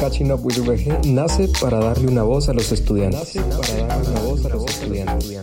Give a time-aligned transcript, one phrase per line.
[0.00, 3.36] Catching Up with VG nace para darle una voz a los estudiantes.
[3.36, 5.42] Nace para darle una voz a los estudiantes.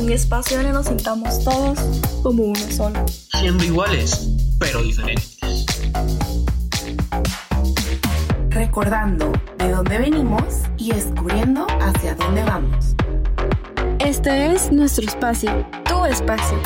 [0.00, 1.78] Un espacio donde nos sintamos todos
[2.24, 2.98] como uno solo.
[3.38, 4.28] Siendo iguales,
[4.58, 5.38] pero diferentes.
[8.48, 10.42] Recordando de dónde venimos
[10.76, 12.96] y descubriendo hacia dónde vamos.
[14.00, 16.58] Este es nuestro espacio, tu espacio.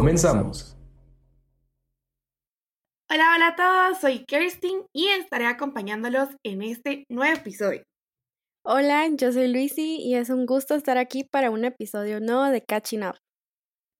[0.00, 0.74] Comenzamos.
[3.10, 7.82] Hola, hola a todos, soy Kirstin y estaré acompañándolos en este nuevo episodio.
[8.64, 12.62] Hola, yo soy Luisi y es un gusto estar aquí para un episodio nuevo de
[12.62, 13.18] Catching Up.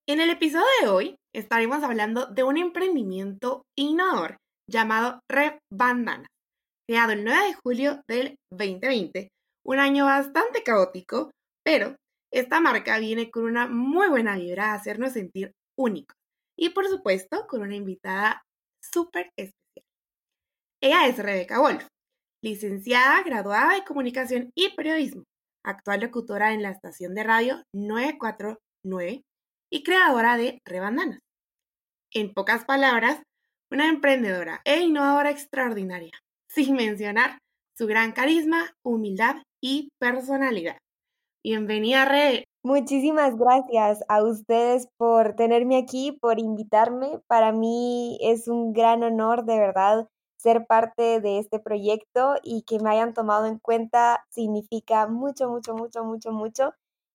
[0.09, 4.37] En el episodio de hoy estaremos hablando de un emprendimiento innovador
[4.67, 6.25] llamado Red Bandana,
[6.89, 9.27] creado el 9 de julio del 2020,
[9.67, 11.29] un año bastante caótico,
[11.63, 11.95] pero
[12.33, 16.15] esta marca viene con una muy buena vibra a hacernos sentir únicos
[16.57, 18.43] y por supuesto con una invitada
[18.81, 19.85] súper especial.
[20.81, 21.85] Ella es Rebeca Wolf,
[22.43, 25.23] licenciada, graduada de Comunicación y Periodismo,
[25.63, 29.23] actual locutora en la estación de radio 949
[29.71, 31.19] y creadora de Rebandanas.
[32.13, 33.21] En pocas palabras,
[33.71, 36.11] una emprendedora e innovadora extraordinaria,
[36.49, 37.37] sin mencionar
[37.77, 40.77] su gran carisma, humildad y personalidad.
[41.43, 42.50] Bienvenida, Re.
[42.63, 47.19] Muchísimas gracias a ustedes por tenerme aquí, por invitarme.
[47.27, 52.79] Para mí es un gran honor, de verdad, ser parte de este proyecto y que
[52.79, 56.73] me hayan tomado en cuenta significa mucho, mucho, mucho, mucho, mucho.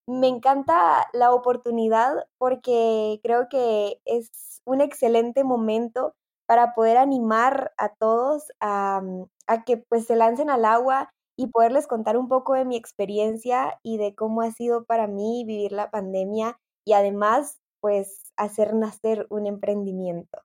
[0.09, 6.15] Me encanta la oportunidad porque creo que es un excelente momento
[6.47, 9.01] para poder animar a todos a,
[9.47, 13.79] a que pues se lancen al agua y poderles contar un poco de mi experiencia
[13.83, 19.27] y de cómo ha sido para mí vivir la pandemia y además pues hacer nacer
[19.31, 20.43] un emprendimiento.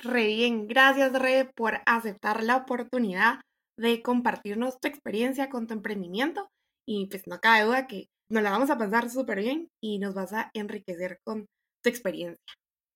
[0.00, 3.40] Re bien, gracias Re por aceptar la oportunidad
[3.76, 6.48] de compartirnos tu experiencia con tu emprendimiento
[6.86, 10.14] y pues no cabe duda que nos la vamos a pasar súper bien y nos
[10.14, 11.46] vas a enriquecer con
[11.82, 12.42] tu experiencia.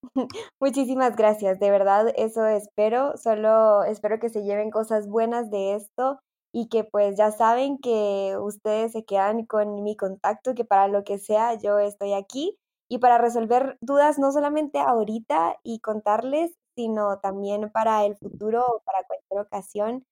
[0.60, 6.18] Muchísimas gracias, de verdad eso espero, solo espero que se lleven cosas buenas de esto
[6.52, 11.02] y que pues ya saben que ustedes se quedan con mi contacto, que para lo
[11.02, 12.58] que sea yo estoy aquí
[12.88, 18.82] y para resolver dudas no solamente ahorita y contarles, sino también para el futuro o
[18.84, 20.04] para cualquier ocasión.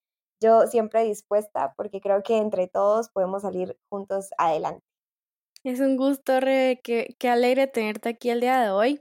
[0.43, 4.81] Yo siempre dispuesta porque creo que entre todos podemos salir juntos adelante.
[5.63, 9.01] Es un gusto, Re, que, que alegre tenerte aquí el día de hoy.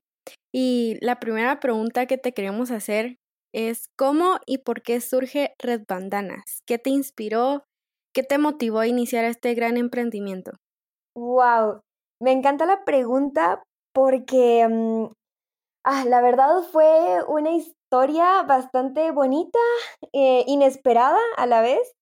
[0.54, 3.19] Y la primera pregunta que te queremos hacer
[3.54, 6.62] es cómo y por qué surge Red Bandanas.
[6.66, 7.64] ¿Qué te inspiró?
[8.14, 10.54] ¿Qué te motivó a iniciar este gran emprendimiento?
[11.16, 11.82] Wow,
[12.22, 15.06] me encanta la pregunta porque mm,
[15.86, 19.60] ah, la verdad fue una historia bastante bonita,
[20.14, 21.94] eh, inesperada a la vez.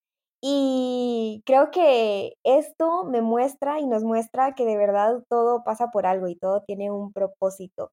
[0.41, 6.05] Y creo que esto me muestra y nos muestra que de verdad todo pasa por
[6.05, 7.91] algo y todo tiene un propósito.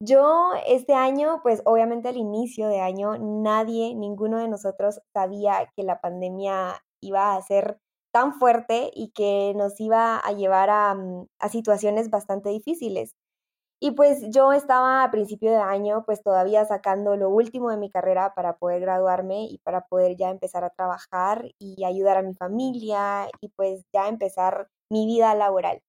[0.00, 5.82] Yo este año, pues obviamente al inicio de año, nadie, ninguno de nosotros sabía que
[5.82, 7.78] la pandemia iba a ser
[8.12, 13.16] tan fuerte y que nos iba a llevar a, mm, a situaciones bastante difíciles.
[13.80, 17.90] Y pues yo estaba a principio de año pues todavía sacando lo último de mi
[17.90, 22.34] carrera para poder graduarme y para poder ya empezar a trabajar y ayudar a mi
[22.34, 25.80] familia y pues ya empezar mi vida laboral.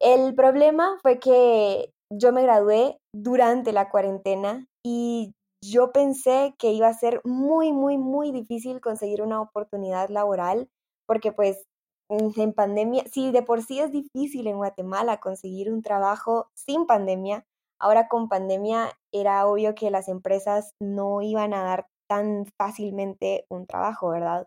[0.00, 5.32] El problema fue que yo me gradué durante la cuarentena y
[5.64, 10.68] yo pensé que iba a ser muy, muy, muy difícil conseguir una oportunidad laboral
[11.06, 11.62] porque pues
[12.10, 17.44] en pandemia, si de por sí es difícil en Guatemala conseguir un trabajo sin pandemia,
[17.80, 23.66] ahora con pandemia era obvio que las empresas no iban a dar tan fácilmente un
[23.66, 24.46] trabajo, ¿verdad?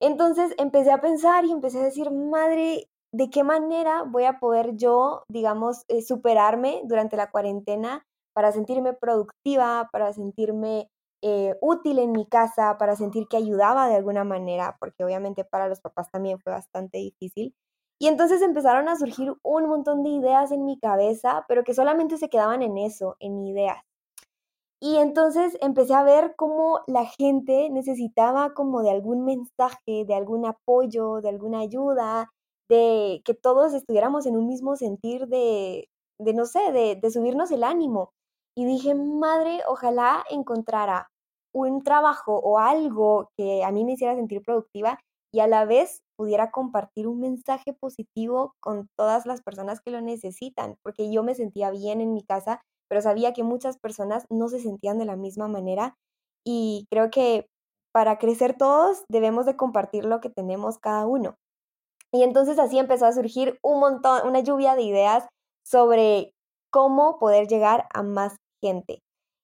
[0.00, 4.76] Entonces empecé a pensar y empecé a decir, madre, de qué manera voy a poder
[4.76, 10.90] yo, digamos, eh, superarme durante la cuarentena para sentirme productiva, para sentirme
[11.22, 15.68] eh, útil en mi casa, para sentir que ayudaba de alguna manera, porque obviamente para
[15.68, 17.54] los papás también fue bastante difícil.
[18.00, 22.16] Y entonces empezaron a surgir un montón de ideas en mi cabeza, pero que solamente
[22.16, 23.78] se quedaban en eso, en ideas.
[24.80, 30.44] Y entonces empecé a ver cómo la gente necesitaba como de algún mensaje, de algún
[30.44, 32.32] apoyo, de alguna ayuda,
[32.68, 35.88] de que todos estuviéramos en un mismo sentir de,
[36.18, 38.10] de no sé, de, de subirnos el ánimo.
[38.56, 41.08] Y dije, madre, ojalá encontrara
[41.54, 44.98] un trabajo o algo que a mí me hiciera sentir productiva
[45.34, 50.00] y a la vez pudiera compartir un mensaje positivo con todas las personas que lo
[50.00, 54.48] necesitan, porque yo me sentía bien en mi casa, pero sabía que muchas personas no
[54.48, 55.94] se sentían de la misma manera
[56.44, 57.46] y creo que
[57.92, 61.36] para crecer todos debemos de compartir lo que tenemos cada uno.
[62.12, 65.26] Y entonces así empezó a surgir un montón, una lluvia de ideas
[65.66, 66.32] sobre
[66.70, 69.00] cómo poder llegar a más gente.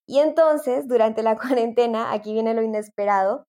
[0.06, 3.44] Y entonces, durante la cuarentena, aquí viene lo inesperado,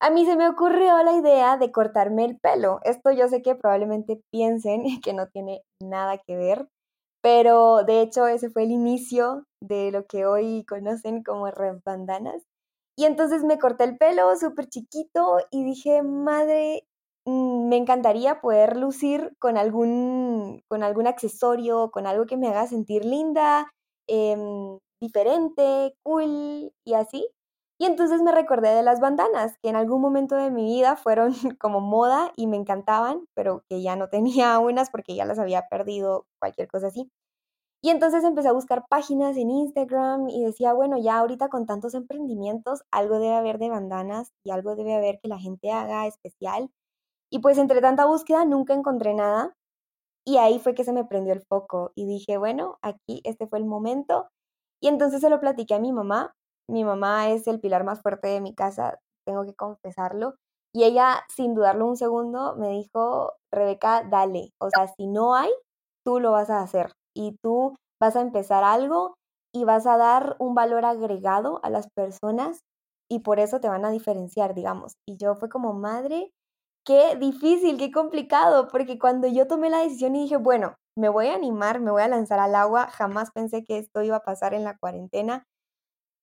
[0.00, 2.80] a mí se me ocurrió la idea de cortarme el pelo.
[2.82, 6.68] Esto yo sé que probablemente piensen que no tiene nada que ver,
[7.22, 11.48] pero de hecho ese fue el inicio de lo que hoy conocen como
[11.84, 12.42] bandanas.
[12.98, 16.82] Y entonces me corté el pelo súper chiquito y dije, madre,
[17.26, 23.04] me encantaría poder lucir con algún, con algún accesorio, con algo que me haga sentir
[23.04, 23.72] linda,
[24.08, 27.28] em, diferente, cool y así.
[27.78, 31.32] Y entonces me recordé de las bandanas, que en algún momento de mi vida fueron
[31.60, 35.68] como moda y me encantaban, pero que ya no tenía unas porque ya las había
[35.68, 37.10] perdido, cualquier cosa así.
[37.82, 41.94] Y entonces empecé a buscar páginas en Instagram y decía, bueno, ya ahorita con tantos
[41.94, 46.70] emprendimientos, algo debe haber de bandanas y algo debe haber que la gente haga especial.
[47.32, 49.54] Y pues entre tanta búsqueda nunca encontré nada.
[50.26, 53.58] Y ahí fue que se me prendió el foco y dije, bueno, aquí este fue
[53.58, 54.28] el momento.
[54.80, 56.34] Y entonces se lo platiqué a mi mamá
[56.68, 60.36] mi mamá es el pilar más fuerte de mi casa, tengo que confesarlo.
[60.74, 64.52] Y ella, sin dudarlo un segundo, me dijo, Rebeca, dale.
[64.58, 65.50] O sea, si no hay,
[66.04, 66.92] tú lo vas a hacer.
[67.14, 69.14] Y tú vas a empezar algo
[69.54, 72.60] y vas a dar un valor agregado a las personas
[73.10, 74.94] y por eso te van a diferenciar, digamos.
[75.06, 76.30] Y yo fue como, madre,
[76.84, 81.28] qué difícil, qué complicado, porque cuando yo tomé la decisión y dije, bueno, me voy
[81.28, 84.54] a animar, me voy a lanzar al agua, jamás pensé que esto iba a pasar
[84.54, 85.44] en la cuarentena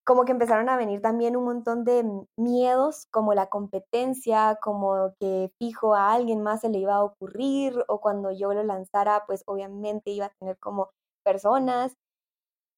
[0.06, 2.04] como que empezaron a venir también un montón de
[2.38, 7.84] miedos, como la competencia, como que fijo a alguien más se le iba a ocurrir,
[7.88, 10.90] o cuando yo lo lanzara, pues obviamente iba a tener como
[11.24, 11.94] personas.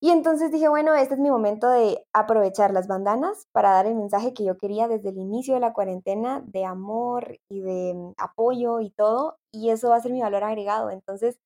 [0.04, 3.94] Y entonces dije, bueno, este es mi momento de aprovechar las bandanas para dar el
[3.96, 8.14] mensaje que yo quería desde el inicio de la cuarentena, de amor y de mm,
[8.18, 10.90] apoyo y todo, y eso va a ser mi valor agregado.
[10.90, 11.38] Entonces,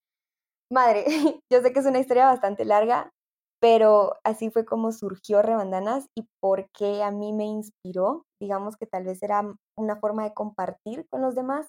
[0.71, 1.05] madre,
[1.51, 3.11] yo sé que es una historia bastante larga,
[3.61, 8.25] pero así fue como surgió Rebandanas y por qué a mí me inspiró.
[8.41, 9.43] Digamos que tal vez era
[9.77, 11.67] una forma de compartir con los demás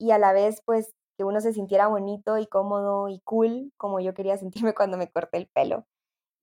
[0.00, 4.00] y a la vez pues que uno se sintiera bonito y cómodo y cool como
[4.00, 5.84] yo quería sentirme cuando me corté el pelo.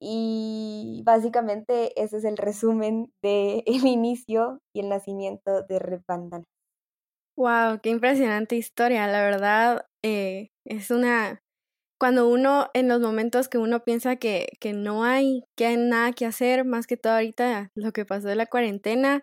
[0.01, 6.45] Y básicamente ese es el resumen del el inicio y el nacimiento de Rebandanas.
[7.37, 9.07] Wow, qué impresionante historia.
[9.07, 11.39] La verdad, eh, es una
[11.99, 16.13] cuando uno, en los momentos que uno piensa que, que no hay, que hay nada
[16.13, 19.21] que hacer, más que todo ahorita lo que pasó de la cuarentena,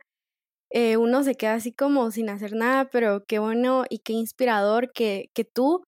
[0.70, 4.93] eh, uno se queda así como sin hacer nada, pero qué bueno y qué inspirador
[4.93, 5.84] que, que tú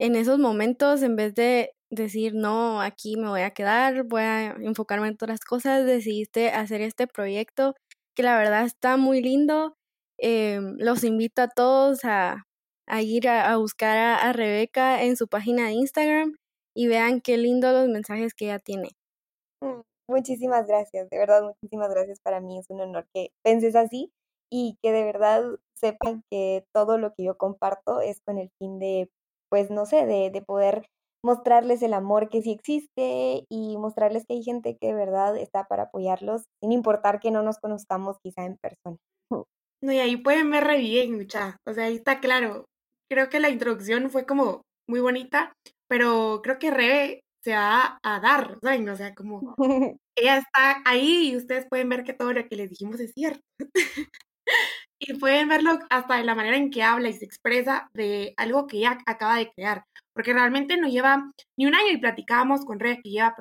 [0.00, 4.50] en esos momentos, en vez de decir, no, aquí me voy a quedar, voy a
[4.60, 7.74] enfocarme en otras cosas, decidiste hacer este proyecto
[8.14, 9.74] que la verdad está muy lindo.
[10.20, 12.44] Eh, los invito a todos a,
[12.88, 16.36] a ir a, buscar a, Rebeca en su página de Instagram
[16.74, 18.88] y vean qué lindo los mensajes que ella tiene.
[19.62, 22.18] Mm, muchísimas gracias, de verdad, muchísimas gracias.
[22.20, 24.10] Para mí es un honor que penses así
[24.50, 25.44] y que de verdad
[25.74, 29.10] sepan que todo lo que yo comparto es con el fin de,
[29.50, 30.88] pues no sé, de, de poder
[31.24, 35.64] mostrarles el amor que sí existe y mostrarles que hay gente que de verdad está
[35.64, 38.96] para apoyarlos, sin importar que no nos conozcamos quizá en persona.
[39.80, 41.56] No, y ahí pueden ver re bien, mucha.
[41.64, 42.64] O sea, ahí está claro
[43.10, 45.52] creo que la introducción fue como muy bonita,
[45.88, 48.88] pero creo que Rebe se va a dar, ¿saben?
[48.88, 49.54] O sea, como
[50.16, 53.42] ella está ahí y ustedes pueden ver que todo lo que les dijimos es cierto.
[54.98, 58.66] y pueden verlo hasta de la manera en que habla y se expresa de algo
[58.66, 62.80] que ella acaba de crear, porque realmente no lleva ni un año y platicábamos con
[62.80, 63.34] Rebe que lleva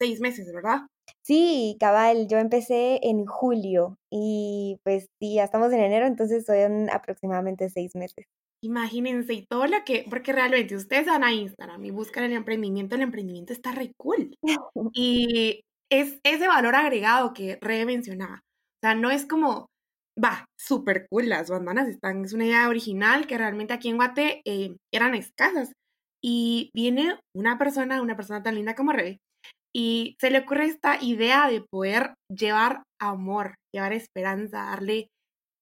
[0.00, 0.82] seis meses, ¿verdad?
[1.22, 6.88] Sí, cabal, yo empecé en julio y pues sí, ya estamos en enero, entonces son
[6.90, 8.26] aproximadamente seis meses.
[8.62, 12.94] Imagínense y todo lo que, porque realmente ustedes van a Instagram y buscan el emprendimiento,
[12.94, 14.34] el emprendimiento está re cool.
[14.92, 18.42] Y es ese valor agregado que re mencionaba.
[18.82, 19.69] O sea, no es como,
[20.22, 24.42] va, súper cool, las bandanas están, es una idea original que realmente aquí en Guate
[24.44, 25.72] eh, eran escasas.
[26.22, 29.18] Y viene una persona, una persona tan linda como Rebe,
[29.74, 35.08] y se le ocurre esta idea de poder llevar amor, llevar esperanza, darle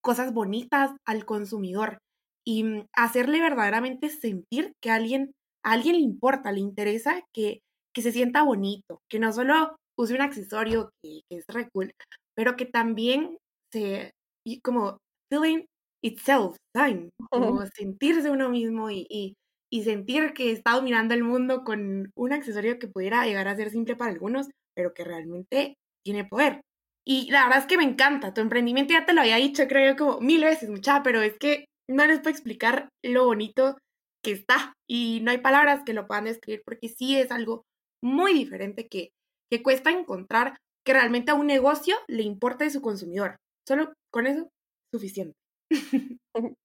[0.02, 1.98] cosas bonitas al consumidor
[2.46, 5.32] y mm, hacerle verdaderamente sentir que a alguien,
[5.64, 7.60] alguien le importa, le interesa, que,
[7.94, 11.92] que se sienta bonito, que no solo use un accesorio que, es re cool,
[12.34, 13.36] pero que también
[13.72, 14.12] se,
[14.46, 14.98] y como
[15.30, 15.64] feeling
[16.02, 19.34] itself, time, como sentirse uno mismo y, y,
[19.70, 23.70] y, sentir que está dominando el mundo con un accesorio que pudiera llegar a ser
[23.70, 26.60] simple para algunos, pero que realmente tiene poder.
[27.06, 29.92] Y la verdad es que me encanta, tu emprendimiento ya te lo había dicho, creo
[29.92, 33.76] yo, como mil veces, mucha, pero es que no les puedo explicar lo bonito
[34.22, 37.62] que está y no hay palabras que lo puedan describir porque sí es algo
[38.02, 39.10] muy diferente que,
[39.50, 43.36] que cuesta encontrar que realmente a un negocio le importe su consumidor.
[43.66, 44.48] Solo con eso,
[44.92, 45.36] suficiente.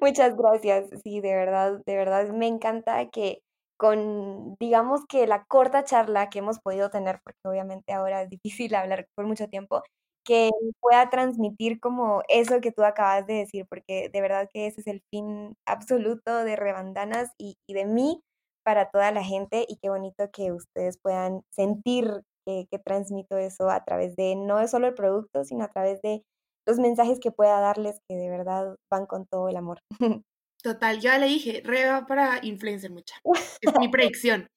[0.00, 0.90] Muchas gracias.
[1.02, 3.42] Sí, de verdad, de verdad, me encanta que
[3.78, 8.74] con, digamos que la corta charla que hemos podido tener, porque obviamente ahora es difícil
[8.74, 9.82] hablar por mucho tiempo,
[10.24, 10.50] que
[10.80, 14.86] pueda transmitir como eso que tú acabas de decir, porque de verdad que ese es
[14.88, 18.20] el fin absoluto de Rebandanas y, de mí
[18.64, 23.70] para toda la gente y qué bonito que ustedes puedan sentir que, que transmito eso
[23.70, 26.22] a través de no solo el producto, sino a través de
[26.68, 29.80] los mensajes que pueda darles que de verdad van con todo el amor.
[30.62, 33.16] Total, ya le dije, Reba para influencer mucha.
[33.62, 34.48] Es mi predicción.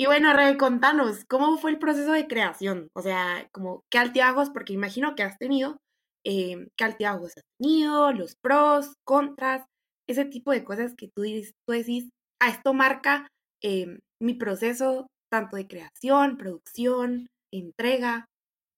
[0.00, 2.88] Y bueno, Rebe, contanos, ¿cómo fue el proceso de creación?
[2.96, 5.76] O sea, como qué altibajos, porque imagino que has tenido,
[6.24, 9.66] eh, qué altibajos has tenido, los pros, contras,
[10.08, 12.08] ese tipo de cosas que tú, dices, tú decís,
[12.40, 13.26] a esto marca
[13.62, 18.26] eh, mi proceso tanto de creación, producción, entrega,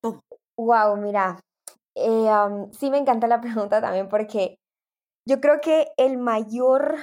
[0.02, 0.22] todo.
[0.58, 1.40] Wow, mira,
[1.96, 2.30] eh,
[2.72, 4.56] sí me encanta la pregunta también porque
[5.28, 6.96] yo creo que el mayor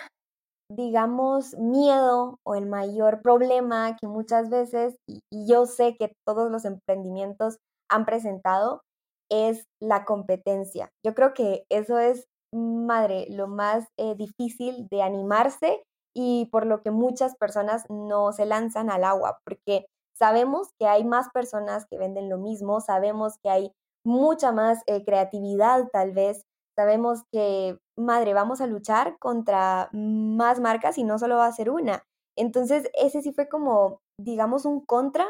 [0.69, 6.65] digamos, miedo o el mayor problema que muchas veces, y, yo sé que todos los
[6.65, 7.57] emprendimientos
[7.89, 8.81] han presentado,
[9.29, 10.89] es la competencia.
[11.05, 15.83] Yo creo que eso es, madre, lo más eh, difícil de animarse
[16.15, 19.85] y por lo que muchas personas no se lanzan al agua, porque
[20.17, 23.71] sabemos que hay más personas que venden lo mismo, sabemos que hay
[24.07, 26.43] mucha más eh, creatividad tal vez,
[26.77, 31.69] sabemos que, madre, vamos a luchar contra más marcas y no solo va a ser
[31.69, 32.03] una.
[32.37, 35.25] Entonces, ese sí fue como, digamos, un contra,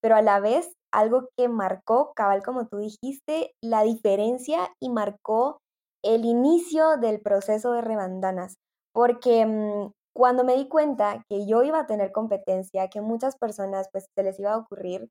[0.00, 5.58] pero a la vez algo que marcó, cabal, como tú dijiste, la diferencia y marcó
[6.04, 8.54] el inicio del proceso de rebandanas.
[8.94, 13.88] Porque mm, cuando me di cuenta que yo iba a tener competencia, que muchas personas
[13.92, 15.08] pues se les iba a ocurrir,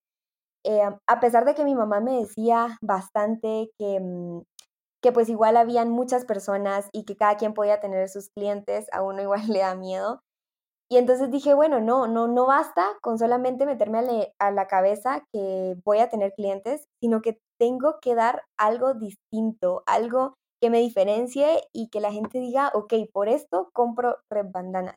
[0.63, 4.41] eh, a pesar de que mi mamá me decía bastante que, mm,
[5.01, 9.01] que pues igual habían muchas personas y que cada quien podía tener sus clientes, a
[9.01, 10.22] uno igual le da miedo.
[10.91, 15.77] Y entonces dije, bueno, no, no, no basta con solamente meterme a, la cabeza que
[15.86, 21.63] voy a tener clientes, sino que tengo que dar algo distinto, algo que me diferencie
[21.74, 24.96] y que la gente diga, ok, por esto compro Red Bandana.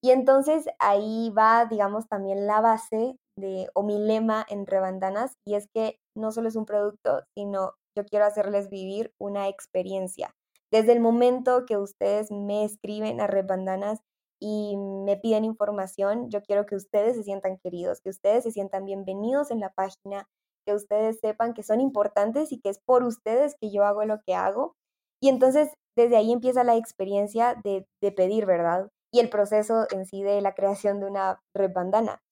[0.00, 5.54] Y entonces ahí va, digamos, también la base de, o mi lema en Rebandanas, y
[5.54, 10.34] es que no solo es un producto, sino yo quiero hacerles vivir una experiencia.
[10.70, 14.00] Desde el momento que ustedes me escriben a Red Bandanas
[14.40, 18.86] y me piden información, yo quiero que ustedes se sientan queridos, que ustedes se sientan
[18.86, 20.28] bienvenidos en la página,
[20.66, 24.20] que ustedes sepan que son importantes y que es por ustedes que yo hago lo
[24.26, 24.74] que hago.
[25.20, 28.88] Y entonces desde ahí empieza la experiencia de, de pedir, ¿verdad?
[29.12, 32.22] Y el proceso en sí de la creación de una red bandana.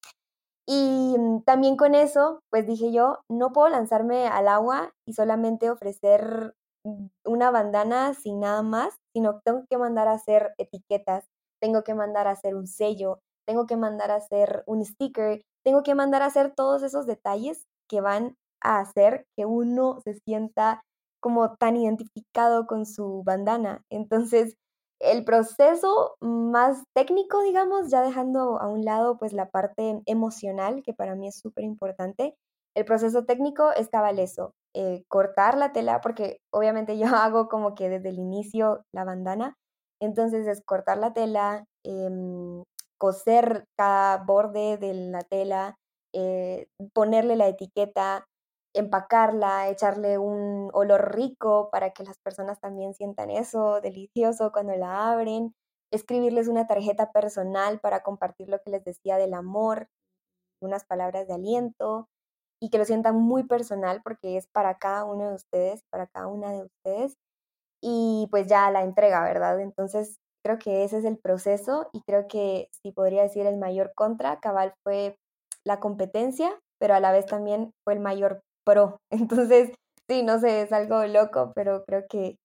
[0.67, 5.69] Y mm, también con eso, pues dije yo, no puedo lanzarme al agua y solamente
[5.69, 6.53] ofrecer
[6.83, 11.25] mm, una bandana sin nada más, sino que tengo que mandar a hacer etiquetas,
[11.61, 15.83] tengo que mandar a hacer un sello, tengo que mandar a hacer un sticker, tengo
[15.83, 20.83] que mandar a hacer todos esos detalles que van a hacer que uno se sienta
[21.19, 23.83] como tan identificado con su bandana.
[23.89, 24.55] Entonces,
[25.03, 30.93] el proceso más técnico, digamos, ya dejando a un lado pues la parte emocional, que
[30.93, 32.35] para mí es súper importante,
[32.75, 33.89] el proceso técnico es
[34.19, 39.03] eso, eh, cortar la tela, porque obviamente yo hago como que desde el inicio la
[39.03, 39.55] bandana,
[40.01, 42.63] entonces es cortar la tela, em,
[42.97, 45.75] coser cada borde de la tela,
[46.13, 48.25] eh, ponerle la etiqueta,
[48.73, 55.11] empacarla, echarle un olor rico para que las personas también sientan eso delicioso cuando la
[55.11, 55.53] abren,
[55.91, 59.89] escribirles una tarjeta personal para compartir lo que les decía del amor,
[60.61, 62.07] unas palabras de aliento
[62.61, 66.27] y que lo sientan muy personal porque es para cada uno de ustedes, para cada
[66.27, 67.17] una de ustedes
[67.81, 69.59] y pues ya la entrega, ¿verdad?
[69.59, 73.93] Entonces creo que ese es el proceso y creo que si podría decir el mayor
[73.95, 75.17] contra, cabal fue
[75.65, 78.97] la competencia, pero a la vez también fue el mayor pro.
[79.11, 79.71] Entonces,
[80.09, 82.37] sí, no sé, es algo loco, pero creo que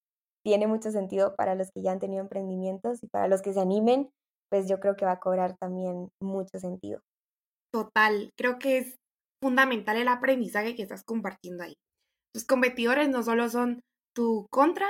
[0.45, 3.61] tiene mucho sentido para los que ya han tenido emprendimientos y para los que se
[3.61, 4.11] animen,
[4.51, 7.01] pues yo creo que va a cobrar también mucho sentido.
[7.73, 8.97] Total, creo que es
[9.43, 11.75] fundamental el aprendizaje que estás compartiendo ahí.
[12.33, 13.81] Tus competidores no solo son
[14.15, 14.87] tu contra,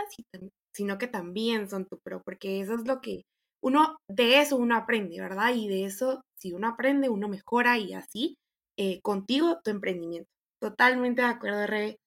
[0.75, 3.23] sino que también son tu pro, porque eso es lo que
[3.63, 5.55] uno, de eso uno aprende, ¿verdad?
[5.55, 8.37] Y de eso, si uno aprende, uno mejora y así,
[8.79, 10.29] eh, contigo, tu emprendimiento.
[10.61, 11.99] Totalmente de acuerdo, Rebe.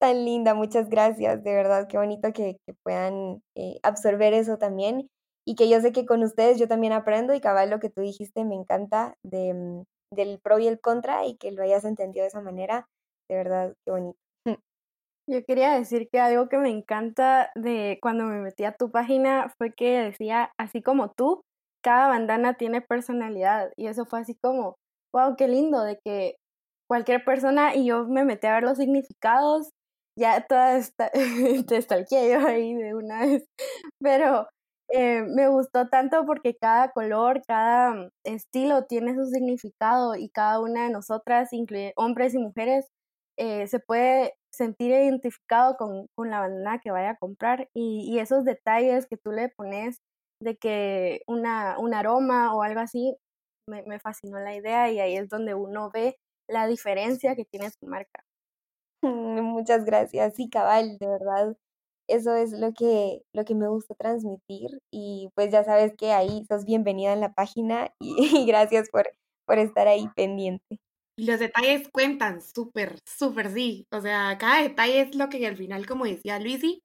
[0.00, 5.10] Tan linda, muchas gracias, de verdad, qué bonito que, puedan eh, absorber eso también
[5.46, 8.00] y que yo sé que con ustedes yo también aprendo y cabal lo que tú
[8.00, 9.84] dijiste me encanta de, mm,
[10.14, 12.86] del pro y el contra y que lo hayas entendido de esa manera,
[13.28, 14.18] de verdad, qué bonito.
[15.28, 19.52] Yo quería decir que algo que me encanta de cuando me metí a tu página
[19.58, 21.42] fue que decía, así como tú,
[21.82, 24.76] cada bandana tiene personalidad y eso fue así como,
[25.14, 26.36] wow, qué lindo de que
[26.90, 29.70] cualquier persona y yo me metí a ver los significados,
[30.18, 31.08] ya toda esta,
[31.68, 31.80] te
[32.10, 33.44] yo ahí de una vez,
[34.02, 34.48] pero
[34.88, 40.58] eh, me gustó tanto porque cada color, cada mm, estilo tiene su significado y cada
[40.58, 42.88] una de nosotras, incluye hombres y mujeres,
[43.38, 49.06] eh, se puede sentir identificado con, la bandana que vaya a comprar y, esos detalles
[49.06, 49.98] que tú le pones
[50.42, 53.16] de que una, un aroma o algo así,
[53.68, 56.16] me, me fascinó la idea y ahí es donde uno ve
[56.50, 58.24] la diferencia que tiene su marca.
[59.02, 60.34] Muchas gracias.
[60.34, 61.56] Sí, cabal, de verdad
[62.10, 66.44] eso es lo que, lo que me gusta transmitir y pues ya sabes que ahí
[66.48, 69.08] sos bienvenida en la página y, gracias por,
[69.46, 70.78] por estar ahí pendiente.
[71.16, 73.86] Y los detalles cuentan, súper, súper sí.
[73.92, 76.82] O sea, cada detalle es lo que al final, como decía Luisi,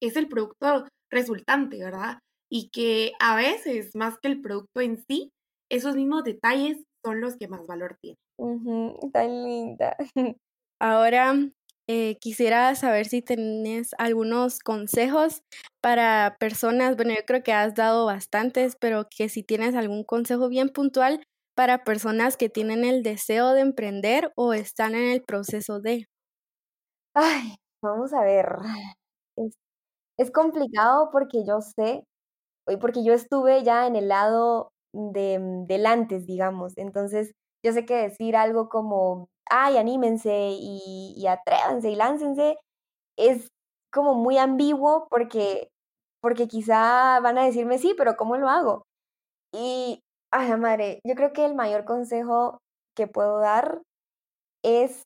[0.00, 2.18] es el producto resultante, ¿verdad?
[2.50, 5.32] Y que a veces, más que el producto en sí,
[5.70, 8.18] esos mismos detalles son los que más valor tienen.
[9.12, 9.96] tan linda.
[10.80, 11.34] Ahora
[11.88, 15.42] eh, quisiera saber si tienes algunos consejos
[15.80, 20.48] para personas, bueno, yo creo que has dado bastantes, pero que si tienes algún consejo
[20.48, 21.24] bien puntual
[21.56, 26.06] para personas que tienen el deseo de emprender o están en el proceso de.
[27.14, 28.46] Ay, vamos a ver.
[29.36, 29.54] Es,
[30.18, 32.04] es complicado porque yo sé,
[32.80, 36.76] porque yo estuve ya en el lado de, del antes, digamos.
[36.78, 37.32] Entonces,
[37.64, 42.58] yo sé que decir algo como ay, anímense y, atrévanse y láncense,
[43.18, 43.48] es
[43.92, 45.70] como muy ambiguo porque,
[46.22, 48.84] porque quizá van a decirme, sí, pero ¿cómo lo hago?
[49.54, 52.58] Y, ay, madre, yo creo que el mayor consejo
[52.96, 53.82] que puedo dar
[54.64, 55.02] es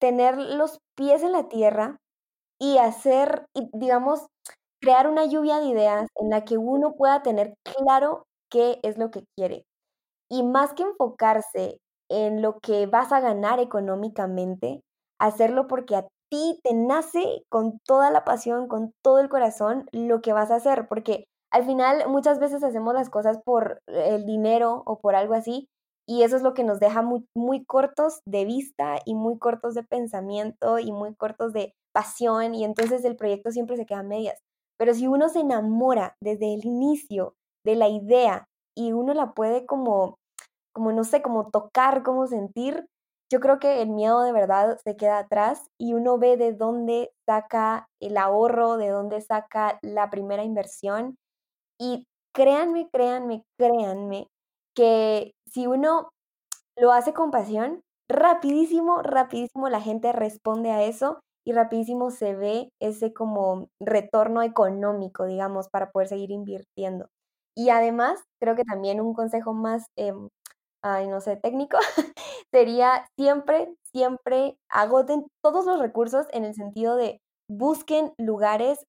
[0.00, 1.98] tener los pies en la tierra
[2.60, 4.26] y hacer, digamos,
[4.80, 9.10] crear una lluvia de ideas en la que uno pueda tener claro qué es lo
[9.10, 9.64] que quiere.
[10.30, 11.78] Y más que enfocarse
[12.10, 14.80] en lo que vas a ganar económicamente,
[15.20, 20.20] hacerlo porque a ti te nace con toda la pasión, con todo el corazón lo
[20.20, 24.82] que vas a hacer, porque al final muchas veces hacemos las cosas por el dinero
[24.86, 25.68] o por algo así,
[26.08, 29.82] y eso es lo que nos deja muy, cortos de vista y muy cortos de
[29.82, 34.38] pensamiento y muy cortos de pasión, y entonces el proyecto siempre se queda a medias.
[34.78, 37.34] Pero si uno se enamora desde el inicio
[37.66, 40.16] de la idea y uno la puede como
[40.76, 42.86] como no sé, como tocar, como sentir,
[43.32, 47.10] yo creo que el miedo de verdad se queda atrás y uno ve de dónde
[47.26, 51.16] saca el ahorro, de dónde saca la primera inversión.
[51.80, 54.28] Y créanme, créanme, créanme
[54.76, 56.10] que si uno
[56.76, 62.70] lo hace con pasión, rapidísimo, rapidísimo la gente responde a eso y rapidísimo se ve
[62.82, 67.08] ese como retorno económico, digamos, para poder seguir invirtiendo.
[67.56, 70.28] Y además, creo que también un consejo más em,
[70.82, 71.78] ay, no sé, técnico,
[72.52, 78.86] sería siempre, siempre agoten todos los recursos en el sentido de busquen lugares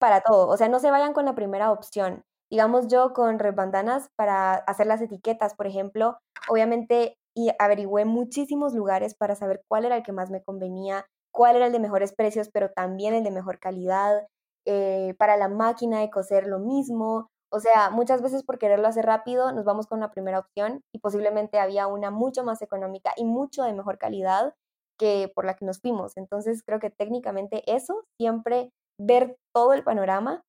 [0.00, 0.48] para todo.
[0.48, 2.22] O sea, no se vayan con la primera opción.
[2.50, 9.14] Digamos yo con Rebandanas para hacer las etiquetas, por ejemplo, obviamente y averigüé muchísimos lugares
[9.14, 12.48] para saber cuál era el que más me convenía, cuál era el de mejores precios,
[12.52, 14.26] pero también el de mejor calidad.
[14.66, 17.29] Eh, para la máquina de coser lo mismo.
[17.52, 21.00] O sea, muchas veces por quererlo hacer rápido nos vamos con la primera opción y
[21.00, 24.54] posiblemente había una mucho más económica y mucho de mejor calidad
[24.98, 26.16] que por la que nos fuimos.
[26.16, 30.42] Entonces creo que técnicamente eso, siempre ver todo el panorama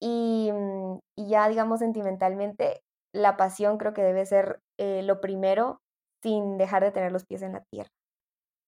[0.00, 2.80] y, mm, ya digamos sentimentalmente,
[3.14, 5.78] la pasión creo que debe ser eh, lo primero
[6.22, 7.90] sin dejar de tener los pies en la tierra.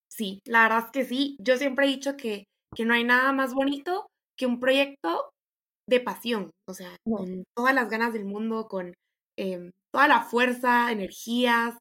[0.08, 1.36] Sí, la verdad es que sí.
[1.40, 2.44] Yo siempre he dicho que,
[2.74, 4.06] que no hay nada más bonito
[4.38, 5.30] que un proyecto
[5.88, 8.94] de pasión, o sea, con todas las ganas del mundo, con
[9.38, 11.76] em, toda la fuerza, energías,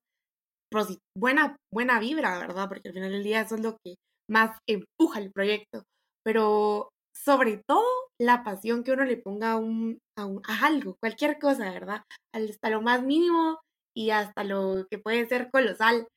[1.18, 2.68] buena, buena vibra, ¿verdad?
[2.68, 3.96] Porque al final del día eso es lo que
[4.30, 5.84] más empuja el proyecto,
[6.24, 7.86] pero sobre todo
[8.20, 12.02] la pasión que uno le ponga a, un, a, algo, cualquier cosa, ¿verdad?
[12.34, 13.60] Hasta lo más mínimo
[13.96, 16.08] y hasta lo que puede ser colosal.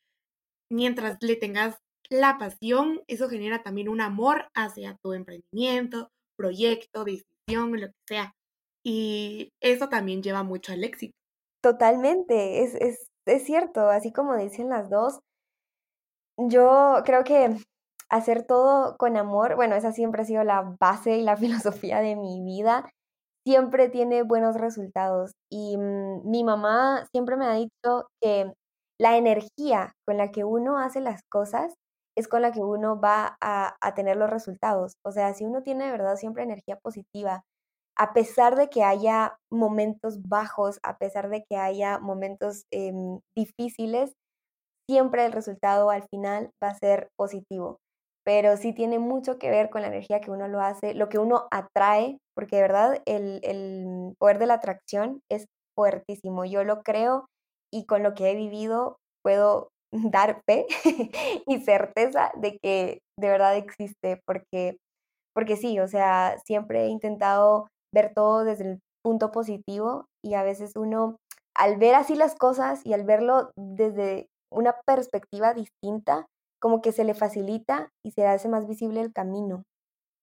[0.70, 1.76] Mientras le tengas
[2.10, 8.34] la pasión, eso genera también un amor hacia tu emprendimiento, proyecto, decisión lo que sea.
[8.84, 11.12] Y eso también lleva mucho al éxito.
[11.62, 15.20] Totalmente, es, es, es cierto, así como dicen las dos.
[16.38, 17.56] Yo creo que
[18.10, 22.16] hacer todo con amor, bueno, esa siempre ha sido la base y la filosofía de
[22.16, 22.88] mi vida,
[23.44, 25.32] siempre tiene buenos resultados.
[25.50, 28.52] Y mm, mi mamá siempre me ha dicho que
[28.98, 31.74] la energía con la que uno hace las cosas
[32.16, 34.94] es con la que uno va a, tener los resultados.
[35.04, 37.44] O sea, si uno tiene de verdad siempre energía positiva,
[37.98, 44.12] a pesar de que haya momentos bajos, a pesar de que haya momentos em, difíciles,
[44.88, 47.78] siempre el resultado al final va a ser positivo
[48.26, 51.18] pero sí tiene mucho que ver con la energía que uno lo hace, lo que
[51.18, 56.44] uno atrae, porque de verdad el, el poder de la atracción es fuertísimo.
[56.44, 57.28] Yo lo creo
[57.72, 59.68] y con lo que he vivido puedo
[60.12, 60.66] dar fe
[61.46, 64.78] y certeza de que de verdad existe, porque,
[65.34, 70.42] porque sí, o sea, siempre he intentado ver todo desde el punto positivo y a
[70.42, 71.16] veces uno,
[71.54, 76.26] al ver así las cosas y al verlo desde una perspectiva distinta,
[76.60, 79.62] como que se le facilita y se hace más visible el camino.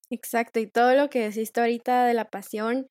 [0.10, 2.88] Exacto, y todo lo que deciste ahorita de la pasión,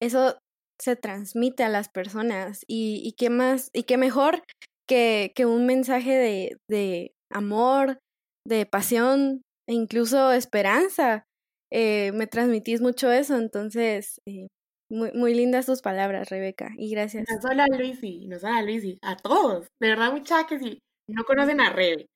[0.00, 0.36] eso
[0.80, 4.42] se transmite a las personas y, y qué más, y qué mejor
[4.88, 7.98] que, que un mensaje de, de, amor,
[8.46, 11.24] de pasión e incluso esperanza.
[11.72, 14.46] Eh, me transmitís mucho eso, entonces eh,
[14.90, 17.24] muy, muy lindas tus palabras, Rebeca, y gracias.
[17.28, 19.66] No solo a Luisi, no solo a Luisi, a todos.
[19.80, 22.06] De verdad, muchachos, que si no conocen a Rebe,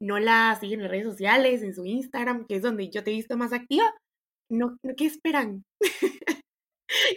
[0.00, 3.14] no la siguen en redes sociales, en su Instagram, que es donde yo te he
[3.14, 3.94] visto más activa,
[4.50, 5.62] no, ¿qué esperan?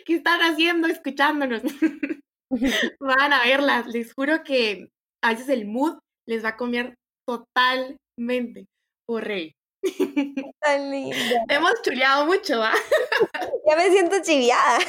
[0.06, 1.62] ¿Qué están haciendo escuchándonos?
[3.00, 4.90] Van a verlas, les juro que
[5.28, 6.96] a veces el mood les va a comer
[7.28, 8.68] totalmente
[9.06, 9.52] por rey.
[10.62, 11.18] Tan linda.
[11.50, 12.72] hemos chuleado mucho, ¿va?
[13.68, 14.80] ya me siento chiviada.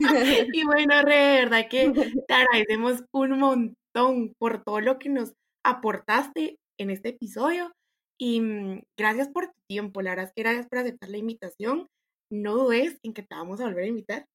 [0.52, 1.90] y bueno, re, verdad que
[2.28, 5.32] te agradecemos un montón por todo lo que nos
[5.64, 7.72] aportaste en este episodio.
[8.20, 11.86] Y mm, gracias por tu tiempo, la verdad es que gracias por aceptar la invitación.
[12.30, 14.26] No dudes en que te vamos a volver a invitar.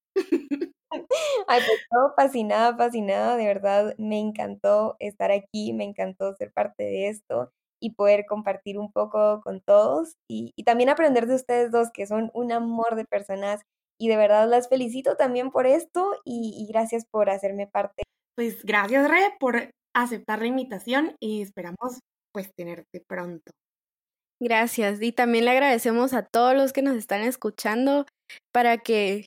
[0.90, 6.84] Ay, pues todo fascinada, fascinada, de verdad me encantó estar aquí, me encantó ser parte
[6.84, 11.90] de esto y poder compartir un poco con todos y, también aprender de ustedes dos,
[11.92, 13.62] que son un amor de personas
[14.00, 18.02] y de verdad las felicito también por esto y, y gracias por hacerme parte.
[18.36, 22.00] Pues gracias, Re, por aceptar la invitación y esperamos
[22.32, 23.50] pues tenerte pronto.
[24.40, 25.02] Gracias.
[25.02, 28.06] Y también le agradecemos a todos los que nos están escuchando
[28.52, 29.26] para que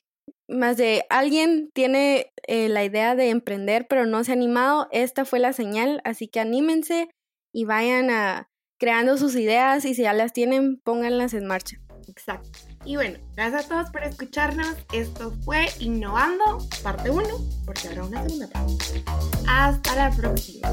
[0.52, 5.24] más de alguien tiene eh, la idea de emprender pero no se ha animado, esta
[5.24, 7.08] fue la señal, así que anímense
[7.52, 11.78] y vayan a creando sus ideas y si ya las tienen, pónganlas en marcha.
[12.08, 12.50] Exacto.
[12.84, 14.74] Y bueno, gracias a todos por escucharnos.
[14.92, 17.28] Esto fue Innovando, parte 1,
[17.64, 19.04] porque habrá una segunda parte.
[19.46, 20.68] Hasta la próxima.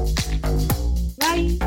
[1.18, 1.58] Bye.